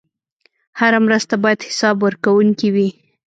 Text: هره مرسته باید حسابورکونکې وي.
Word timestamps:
هره 0.79 0.99
مرسته 1.07 1.33
باید 1.43 1.65
حسابورکونکې 1.67 2.67
وي. 2.75 2.89